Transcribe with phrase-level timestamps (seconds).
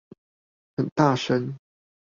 [0.77, 1.55] 很大聲